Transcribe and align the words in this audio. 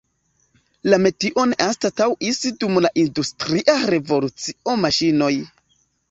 La 0.91 0.97
metion 1.01 1.51
anstataŭis 1.65 2.39
dum 2.63 2.79
la 2.85 2.91
industria 3.01 3.75
revolucio 3.91 4.75
maŝinoj. 4.87 5.29